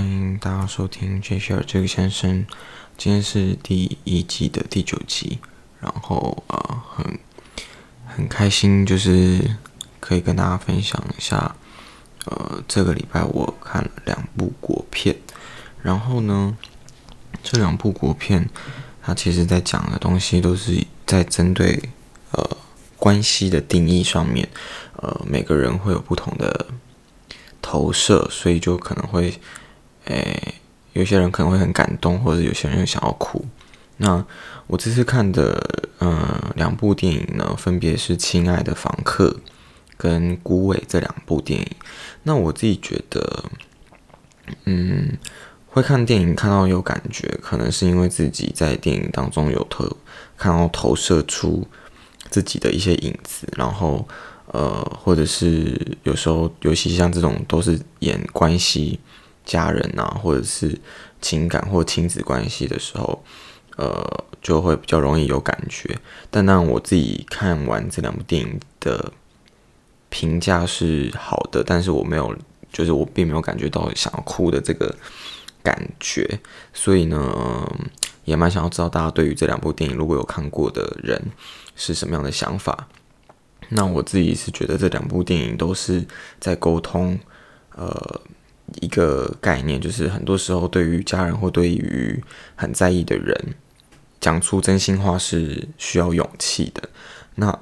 [0.00, 2.46] 欢迎大家收听 J.Sher 这个先生。
[2.96, 5.40] 今天是第一季的第九集，
[5.78, 7.18] 然后呃，很
[8.06, 9.58] 很开心，就是
[10.00, 11.54] 可以跟大家分享一下，
[12.24, 15.14] 呃，这个礼拜我看了两部国片，
[15.82, 16.56] 然后呢，
[17.42, 18.48] 这两部国片，
[19.02, 21.78] 它其实在讲的东西都是在针对
[22.30, 22.56] 呃
[22.96, 24.48] 关系的定义上面，
[24.96, 26.68] 呃，每个人会有不同的
[27.60, 29.38] 投射，所以就可能会，
[30.10, 30.54] 诶，
[30.92, 33.44] 有些人可能会很感动，或者有些人又想要哭。
[33.98, 34.24] 那
[34.66, 35.62] 我这次看的，
[36.00, 39.30] 嗯，两部电影呢，分别是《亲爱的房客》
[39.96, 41.66] 跟《孤伟》这两部电影。
[42.24, 43.44] 那我自己觉得，
[44.64, 45.16] 嗯，
[45.68, 49.96] 会看电影看到有感觉，可能是因为自己在电影当中有投
[50.36, 51.66] 看到投射出
[52.30, 54.06] 自己的一些影子，然后。
[54.52, 58.98] 呃，或者是有时候，尤其像这种都是演关系、
[59.44, 60.78] 家人啊，或者是
[61.20, 63.22] 情感或亲子关系的时候，
[63.76, 65.98] 呃，就会比较容易有感觉。
[66.30, 69.12] 但那我自己看完这两部电影的
[70.08, 72.34] 评价是好的，但是我没有，
[72.72, 74.94] 就是我并没有感觉到想要哭的这个
[75.62, 76.40] 感觉。
[76.72, 77.70] 所以呢，
[78.24, 81.20] 也蛮想要知道大家对于这两部电影如果有看过的人
[81.74, 82.88] 是什么样的想法。
[83.72, 86.04] 那我自己是觉得这两部电影都是
[86.40, 87.16] 在沟通，
[87.76, 88.20] 呃，
[88.80, 92.22] 一个概念，就是很多时候对于家人或对于
[92.54, 93.54] 很在意的人，
[94.20, 96.88] 讲出真心话是需要勇气的。
[97.34, 97.58] 那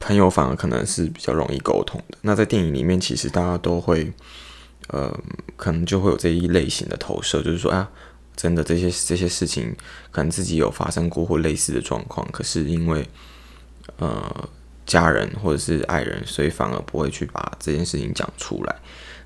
[0.00, 2.18] 朋友反而可能是比较容易沟通的。
[2.22, 4.12] 那在电影里面，其实大家都会，
[4.88, 5.18] 呃，
[5.56, 7.90] 可能就会有这一类型的投射，就是说啊，
[8.36, 9.74] 真的这些这些事情，
[10.10, 13.08] 可能自己有发生过或类似的状况，可是因为，
[13.98, 14.48] 呃。
[14.86, 18.76] 家人或者是爱人，所以反而不会去把这件事情讲出来。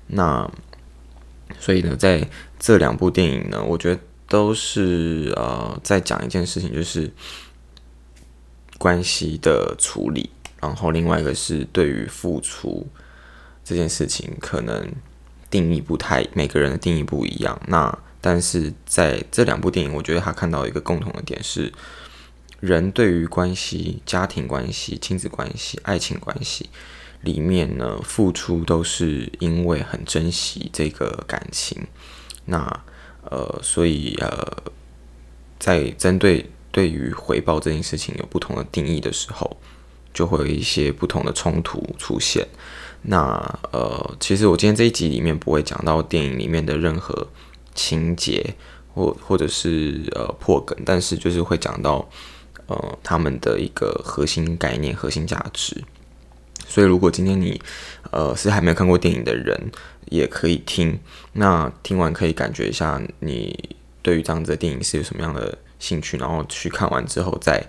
[0.07, 0.49] 那
[1.57, 2.29] 所以呢，在
[2.59, 7.11] 这两部电影呢，我觉得都是呃在讲一件事情，就是
[8.77, 10.29] 关系的处理。
[10.61, 12.87] 然后另外一个是对于付出
[13.63, 14.91] 这件事情，可能
[15.49, 17.59] 定义不太，每个人的定义不一样。
[17.67, 21.73] 那但是在这两部电影，我觉得他看到一个共同的点是。
[22.59, 26.69] 人对于关系、家庭关系、亲子关系、爱情关系
[27.21, 31.87] 里面呢，付出都是因为很珍惜这个感情。
[32.45, 32.83] 那
[33.23, 34.63] 呃，所以呃，
[35.59, 39.57] 在针对对于回报这件事情有不同的定义的时候，
[40.13, 42.47] 就会有一些不同的冲突出现。
[43.01, 47.27] 那呃，其实我今天这一集里面不会讲到电影里面的任何
[47.73, 48.55] 情节
[48.93, 52.09] 或或者是呃破梗，但是就是会讲到。
[52.71, 55.83] 呃，他们的一个核心概念、核心价值。
[56.69, 57.59] 所以，如果今天你
[58.11, 59.71] 呃是还没有看过电影的人，
[60.05, 60.97] 也可以听。
[61.33, 67.61] 那听完可以感觉一下，你对于这样子的电影是有什么样的兴趣，然后去看完之后再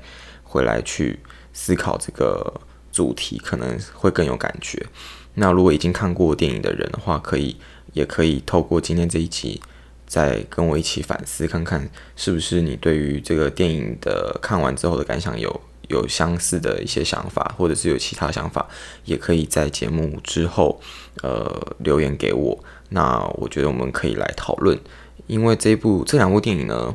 [0.44, 1.18] 回来去
[1.52, 2.60] 思考这个
[2.92, 4.86] 主题，可能会更有感觉。
[5.34, 7.56] 那如果已经看过电影的人的话，可以
[7.94, 9.60] 也可以透过今天这一集。
[10.06, 18.66] 再跟我一起反思，看看是不是你对于这个电影的看完之后的感想有有相似的一些想法，或者是有其他想法，
[19.04, 20.80] 也可以在节目之后
[21.22, 22.58] 呃留言给我。
[22.88, 24.80] 那我觉得我们可以来讨论，
[25.26, 26.94] 因为这部这两部电影呢，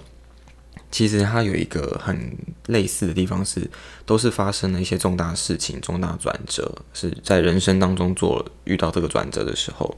[0.89, 2.35] 其实它有一个很
[2.65, 3.69] 类似的地方是，
[4.05, 9.97] 都是发生了一些重大事情、重大转折，是在人生当中做遇到这个转折的时候，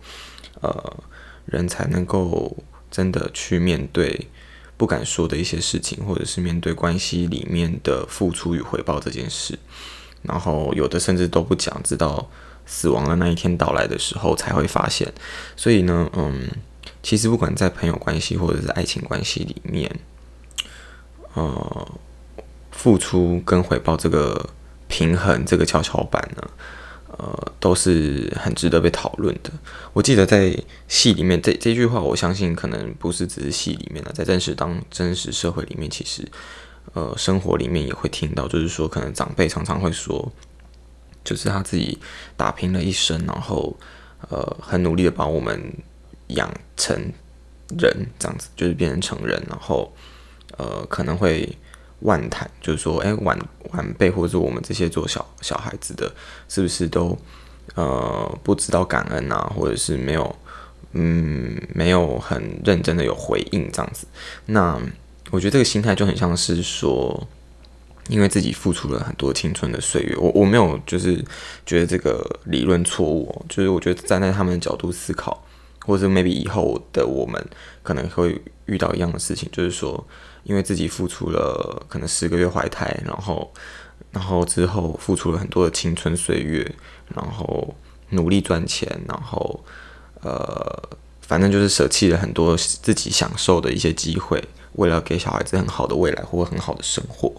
[0.61, 0.97] 呃，
[1.45, 2.57] 人才能够。
[2.89, 4.29] 真的去面对
[4.77, 9.57] 不敢说的一些事情，或者是面对关系里面的付出与回报这件事，
[10.21, 12.29] 然后有的甚至都不讲，直到
[12.65, 15.12] 死亡的那一天到来的时候才会发现。
[15.56, 16.47] 所以呢，嗯，
[17.01, 20.00] 其实不管在朋友关系或者是爱情关系里面，
[21.33, 21.91] 呃，
[22.71, 24.50] 付出跟回报这个
[24.88, 26.47] 平衡，这个跷跷板呢。
[27.17, 29.51] 呃，都是很值得被讨论的。
[29.91, 30.55] 我记得在
[30.87, 36.23] 戏里面，这这句话，我相信可能不是只是戏里面的，在真实当真实社会里面，其实
[36.93, 40.31] 呃，生活里面也会听到，就是说，可能长辈常常会说，
[41.23, 41.97] 就是他自己
[42.35, 43.75] 打拼了一生，然后
[44.29, 45.59] 呃，很努力的把我们
[46.27, 46.95] 养成
[47.79, 49.91] 人，这样子，就是变成成人，然后
[50.57, 51.57] 呃，可能会。
[52.01, 53.38] 万谈就是说，哎，晚
[53.71, 56.11] 晚辈或者我们这些做小小孩子的，
[56.47, 57.17] 是不是都
[57.75, 60.35] 呃不知道感恩啊，或者是没有
[60.94, 64.05] 嗯没有很认真的有回应这样子？
[64.45, 64.79] 那
[65.31, 67.27] 我觉得这个心态就很像是说，
[68.07, 71.21] 因为自己付出了很多青春的岁月，我我没有就是
[71.65, 75.43] 觉得这个理论错误，就是我觉得站在他们的角度思考，
[75.85, 77.43] 或者 maybe 以后的我们
[77.83, 80.07] 可能会遇到一样的事情，就是说，
[80.47, 83.51] 因为自己付出了可能十个月怀胎，然后，
[84.11, 86.73] 然后之后付出了很多的青春岁月，
[87.13, 87.75] 然后
[88.11, 89.63] 努力赚钱，然后，
[90.21, 90.89] 呃，
[91.21, 94.41] 反正就是舍弃了很多自己享受的一些机会，
[94.73, 97.31] 为了给小孩子很好的未来或很好的生活，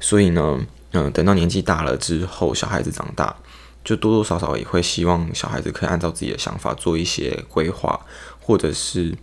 [0.00, 0.58] 所以呢，
[0.90, 3.34] 嗯、等到年纪大了之后，小孩子长大。
[3.84, 7.98] 就多多少少也会希望小孩子可以按照自己的想法做一些规划，
[8.38, 9.16] 或者是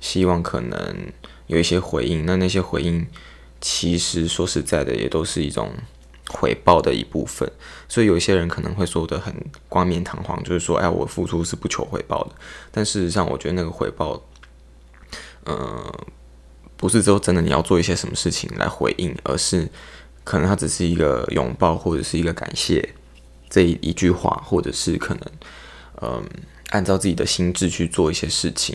[0.00, 1.12] 希望可能
[1.46, 2.24] 有一些回应。
[2.26, 3.06] 那那些回应，
[3.60, 5.72] 其实说实在的，也都是一种
[6.28, 7.50] 回报的一部分。
[7.88, 9.34] 所以有些人可能会说得很
[9.68, 12.32] 冠冕堂皇，就是说，哎，我付出是不求回报的。
[12.70, 14.22] 但事实上，我觉得那个回报，
[15.44, 16.06] 呃，
[16.76, 19.68] 不是说真的你要做一些什么事情来回应，而是
[20.24, 22.94] 可能它只是一个拥抱，或者是一个感谢。
[23.50, 25.22] 这一一句话，或者是可能，
[26.00, 26.24] 嗯，
[26.70, 28.74] 按照自己的心智去做一些事情，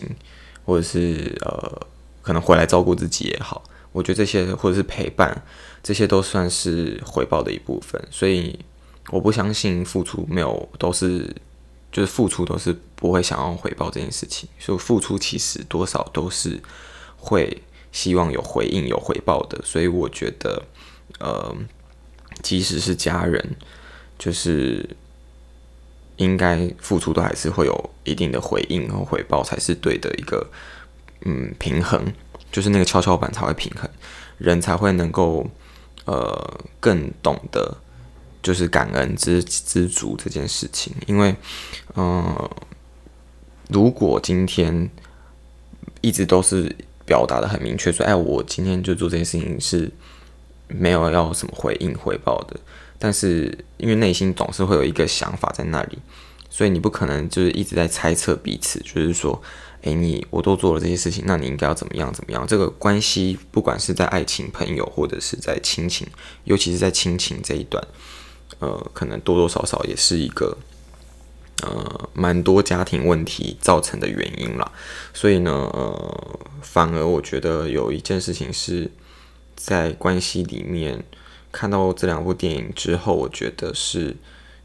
[0.64, 1.86] 或者是呃，
[2.28, 5.42] 可能回来照顾自己也好，我觉得这些或者是陪伴，
[5.82, 7.98] 这些都算是回报的一部分。
[8.10, 8.58] 所以
[9.08, 11.34] 我不相信付出没有都是，
[11.90, 14.46] 就是付出都是不会想要回报这件事情。
[14.58, 16.60] 所以付出其实多少都是
[17.16, 19.58] 会希望有回应、有回报的。
[19.64, 20.62] 所以我觉得，
[21.18, 21.56] 呃，
[22.42, 23.56] 即使是家人。
[24.18, 24.84] 就是
[26.16, 30.44] 应该付出都还是会有一定的回应和回报才是对的一个
[31.22, 32.12] 嗯平衡，
[32.50, 33.88] 就是那个跷跷板才会平衡，
[34.38, 35.46] 人才会能够
[36.04, 37.76] 呃更懂得
[38.42, 41.34] 就是感恩知知足这件事情，因为
[41.96, 42.48] 嗯、
[43.68, 44.88] 如果今天
[46.00, 46.74] 一直都是
[47.04, 49.90] 表达得很明确说，哎，我今天就做这件事情是
[50.68, 52.58] 没有要什么回应回报的。
[53.00, 55.98] 但是，因为内心总是会有一个想法在那里，
[56.50, 59.40] 所以你不可能就是一直在猜测彼此，就是说，
[59.82, 62.46] 诶，你我都做了这些事情，那你应该要怎么样怎么样？
[62.46, 66.06] 这个关系，不管是在爱情、朋友，或者是在亲情，
[66.44, 67.86] 尤其是在亲情这一段，
[68.58, 70.56] 呃，可能多多少少也是一个，
[71.62, 74.72] 呃，蛮多家庭问题造成的原因啦。
[75.12, 78.90] 所以呢，呃，反而我觉得有一件事情是
[79.54, 81.04] 在关系里面。
[81.50, 84.14] 看到这两部电影之后，我觉得是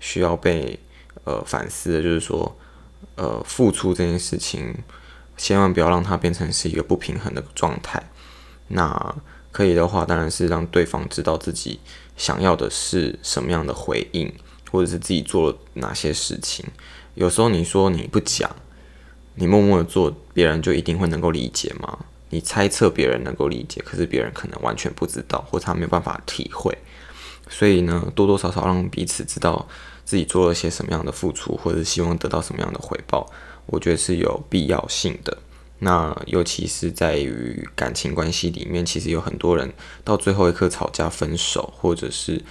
[0.02, 0.78] 需要被
[1.24, 2.58] 呃反思的，就是说，
[3.16, 4.76] 呃，付出这件事情，
[5.38, 8.02] 千万不要让它变成是一个不平衡的状态。
[8.70, 9.16] 那
[9.52, 11.80] 可以的话，当然是让对方知道自己
[12.18, 14.34] 想要的是什么样的回应，
[14.72, 16.66] 或者是自己做了哪些事情。
[17.14, 18.50] 有时候你说你不讲，
[19.36, 22.00] 你默默的做，别人就一定会能够理解吗？
[22.30, 26.76] 你猜测别人能够理解，可是别人可能完全不知道，或他没有办法体会。
[27.48, 29.68] 所以呢，多多少少让彼此知道
[30.06, 33.30] 自己做了些什么样的付出，或者是希望得到什么样的回报，
[33.66, 35.38] 我觉得是有必要性的。
[35.80, 39.74] 那尤其是在于感情关系里面，其实有很多人
[40.04, 42.42] 到最后一刻吵架分手，或者是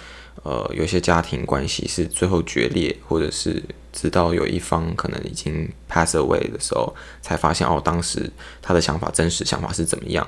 [0.43, 3.63] 呃，有些家庭关系是最后决裂，或者是。
[3.93, 8.27] 直到有一方可能已经 pass away 的时候，才发现哦，当时
[8.59, 10.27] 他的想法真实想法是怎么样。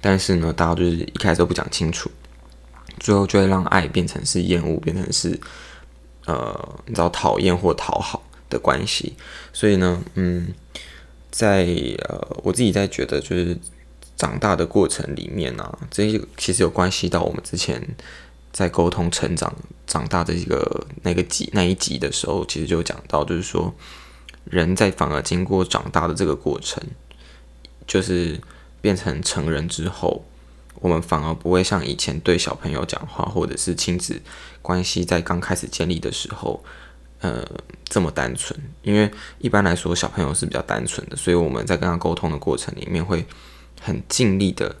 [0.00, 2.10] 但是呢，大家就是一开始都不讲清楚，
[2.98, 5.38] 最后就会让爱变成是厌恶，变成是
[6.26, 9.14] 呃，你知道讨厌或讨好的关系。
[9.52, 10.54] 所以呢，嗯，
[11.30, 11.66] 在
[12.08, 13.56] 呃，我自己在觉得就是
[14.16, 17.96] 长大的过程里面呢、啊，这其实有关系到我们之前。
[18.54, 19.52] 在沟通成长
[19.84, 23.74] 长大的一个那个集那一集的时候，其实就讲到，就是说，
[24.44, 26.80] 人在反而经过长大的这个过程，
[27.84, 28.40] 就是
[28.80, 30.24] 变成成人之后，
[30.80, 34.20] 我们反而不会像以前对小朋友讲话，或者是亲子
[34.62, 36.62] 关系在刚开始建立的时候，
[37.20, 37.44] 呃，
[37.84, 38.58] 这么单纯。
[38.82, 43.24] 因为一般来说，小朋友是比较单纯的，所以我们在跟他沟通的过程里面，会
[43.80, 44.76] 很尽力的。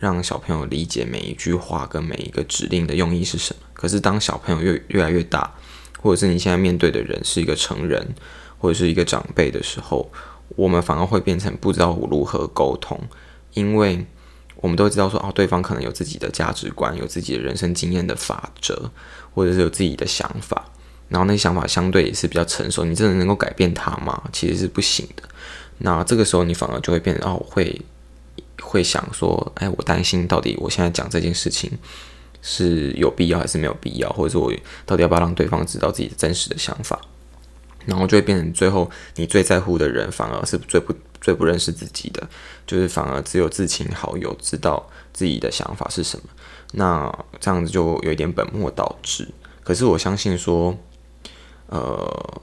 [0.00, 3.62] 让小朋友理解每一句话跟每一个指令的用意是什么。
[3.72, 5.52] 可是当小朋友越越来越大，
[6.00, 8.14] 或者是你现在面对的人是一个成人
[8.58, 10.08] 或者是一个长辈的时候，
[10.50, 12.96] 我们反而会变成不知道如何沟通，
[13.54, 14.06] 因为
[14.58, 18.90] 我们都知道说，哦，对方可能有自己的价值观，有自己的人生经验的法则，
[19.34, 20.64] 或者是有自己的想法，
[21.08, 22.84] 然后那些想法相对也是比较成熟。
[22.84, 24.22] 你真的能够改变他吗？
[24.32, 25.22] 其实是不行的。
[25.78, 27.80] 那这个时候你反而就会变得哦，会。
[28.60, 31.70] 会想说，哎，我担心到底我现在讲这件事情
[32.42, 34.52] 是有必要还是没有必要，或者是我
[34.84, 37.00] 到底要不要让对方知道自己的真实的想法，
[37.86, 42.28] 然后就会变成最后你最在乎的人反而是最不最不认识自己的，
[42.66, 46.24] 就是反而只有至亲好友知道自己的想法是什么，
[46.72, 49.28] 那这样子就有一点本末倒置。
[49.62, 50.76] 可是我相信说，
[51.66, 52.42] 呃，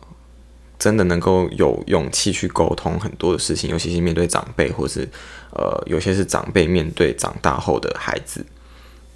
[0.77, 5.07] 真的能够有勇气去沟通很多的事情，尤其是面对长辈，或是
[5.51, 8.45] 呃，有些是长辈面对长大后的孩子，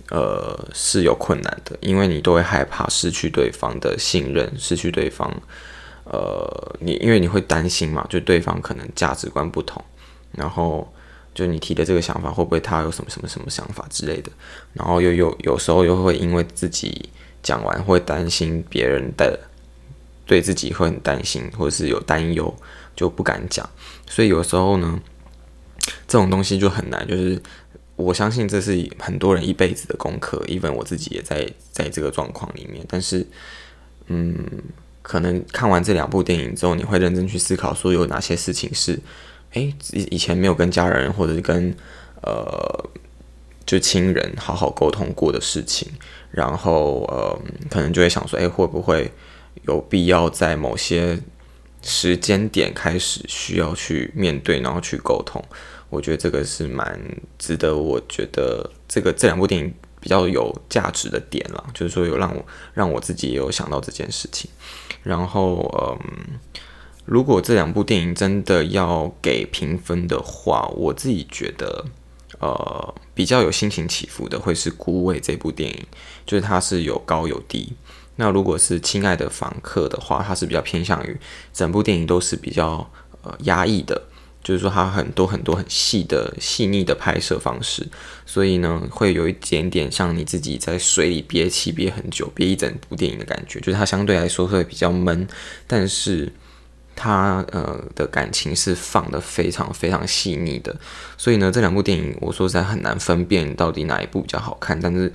[0.09, 5.31] 呃，是有困难的，因为你都会害怕失去对方的信任，失去对方，
[6.11, 9.83] 呃，你因为你会担心嘛，就对方可能价值观不同，
[10.33, 10.91] 然后
[11.33, 14.31] 就你提的这个想法会不会他有什么什么什么想法之类的，
[14.73, 17.09] 然后又有有时候又会因为自己
[17.41, 19.39] 讲完会担心别人的。
[20.29, 22.55] 对自己会很担心，或者是有担忧，
[22.95, 23.67] 就不敢讲。
[24.05, 25.01] 所以有时候呢，
[26.07, 27.03] 这种东西就很难。
[27.07, 27.41] 就是
[27.95, 32.85] 我相信这是很多人一辈子的功课，even 我自己也在在这个状况里面。
[32.87, 33.25] 但是，
[34.05, 34.35] 嗯，
[35.09, 38.99] 可能看完这两部电影之后，你会认真去思考，说有哪些事情是，
[39.53, 41.75] 诶，以以前没有跟家人或者是跟
[42.21, 42.85] 呃，
[43.65, 45.91] 就亲人好好沟通过的事情。
[46.29, 49.11] 然后，呃，可能就会想说，诶，会不会？
[49.63, 51.19] 有必要在某些
[51.81, 55.43] 时间点开始需要去面对，然后去沟通。
[55.89, 56.99] 我觉得这个是蛮
[57.37, 57.75] 值得。
[57.75, 64.49] 我觉得这个这两部电影比较有价值的点啦，就是说有让我让我自己也有想到这件事情。
[65.03, 66.39] 然后，嗯，
[67.05, 71.85] 如果这两部电影真的要给评分的话，我自己觉得，
[72.39, 75.85] 呃，比较有心情起伏的会是《孤味》这部电影，
[76.25, 77.73] 就是它是有高有低。
[78.17, 81.17] 那如果是亲爱的房客的话，它是比较偏向于
[81.53, 82.91] 整部电影都是比较
[83.23, 84.08] 呃压抑的，
[84.43, 87.87] 就是说它很多很多很细的细腻的拍摄方式，
[88.25, 95.27] 所以呢会有一点点像你自己在水里憋气憋很久，憋一整部电影的感觉，就是它相对来说会比较闷，
[95.67, 96.31] 但是
[96.95, 100.75] 它呃的感情是放得非常非常细腻的，
[101.17, 105.13] 所以呢这两部电影我说实在很难分辨到底哪一部比较好看，但是。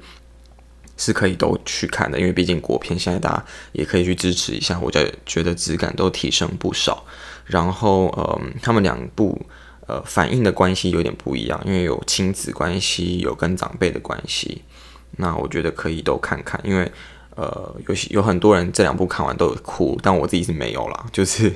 [0.96, 7.04] 是可以都去看的，因为毕竟国片现在大家也可以去支持一下，我就觉得质感都提升不少。
[7.46, 9.40] 然后，呃，他们两部
[9.86, 14.62] 呃反映的关系有点不一样，因为有亲子关系，有跟长辈的关系。
[15.16, 16.90] 那我觉得可以都看看，因为
[17.36, 21.52] 呃有有很多人这两部看完都有哭，但我自己是没有啦，就是。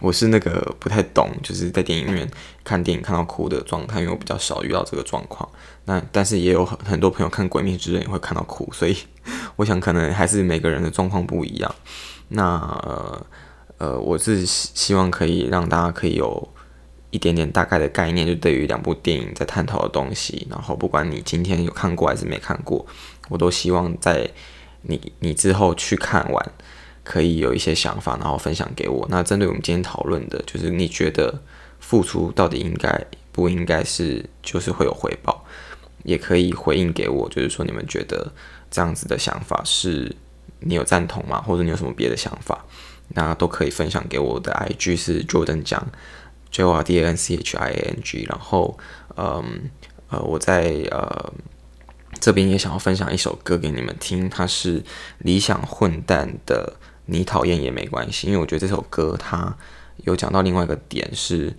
[0.00, 2.30] 我是那个不太懂，就是在电影院
[2.62, 5.48] 看电影看到哭的状态，因为我比较少遇到这个状况。
[5.86, 8.96] 那但是也有很很多朋友看《鬼灭之刃》也会看到哭，所以
[9.56, 11.74] 我想可能还是每个人的状况不一样。
[12.28, 13.26] 那
[13.78, 16.48] 呃，我是希望可以让大家可以有
[17.10, 20.46] 一点点大概的概念，就对于两部电影在探讨的东西。
[20.50, 22.86] 然后不管你今天有看过还是没看过，
[23.28, 24.30] 我都希望在
[24.82, 26.52] 你你之后去看完。
[27.08, 29.06] 可以有一些想法，然后分享给我。
[29.08, 31.42] 那针对我们今天讨论的，就是你觉得
[31.80, 35.42] 付出到底应该不应该是，就是会有回报，
[36.04, 37.26] 也可以回应给我。
[37.30, 38.30] 就是说，你们觉得
[38.70, 40.14] 这样子的想法是
[40.60, 41.40] 你有赞同吗？
[41.40, 42.62] 或者你有什么别的想法？
[43.14, 44.52] 那都可以分享给我的。
[44.52, 45.90] IG 是 Jordan 讲
[46.50, 48.26] J O R D A N C H I A N G。
[48.28, 48.78] 然后，
[49.16, 49.70] 嗯
[50.10, 51.32] 呃，我在呃。
[52.20, 54.82] 这边也想要分享一首歌给你们听，它是
[55.18, 56.72] 理想混蛋的
[57.10, 59.56] 《你讨厌也没关系》，因为我觉得这首歌它
[60.04, 61.56] 有讲到另外一个点是，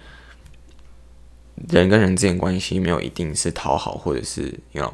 [1.70, 4.94] 人跟人之间关系没有一定是讨好或者是，you know，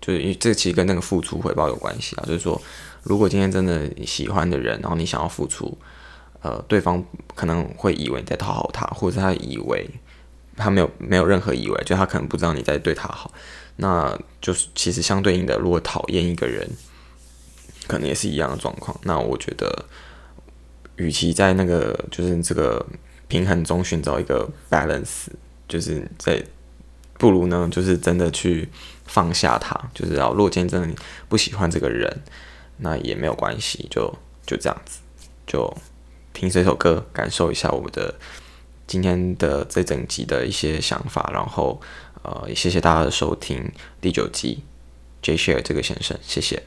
[0.00, 2.24] 就是这其实跟那个付出回报有关系啊。
[2.26, 2.60] 就是说，
[3.02, 5.76] 如果今天真的喜欢的人，然后你想要付出，
[6.40, 7.04] 呃，对方
[7.34, 9.86] 可能会以为你在讨好他，或者他以为
[10.56, 13.30] 他没有没有任何以为，就他可能不知道你在对他好。
[13.76, 16.66] 那就是其实相对应的，如果讨厌一个人，
[17.90, 18.96] 可能也是一样的状况。
[19.02, 19.84] 那我觉得，
[20.96, 22.86] 与其在那个就是这个
[23.26, 25.26] 平衡中寻找一个 balance，
[25.66, 26.42] 就是在
[27.14, 28.68] 不如呢，就是真的去
[29.04, 29.74] 放下他。
[29.92, 32.22] 就是要，如果今天真的不喜欢这个人，
[32.78, 34.14] 那也没有关系，就
[34.46, 35.00] 就这样子，
[35.46, 35.76] 就
[36.32, 38.14] 听这首歌，感受一下我们的
[38.86, 41.80] 今天的这整集的一些想法，然后。
[42.22, 44.62] 呃，也谢谢大家的收听，第九集
[45.22, 46.62] ，J Share 这个先生，谢谢。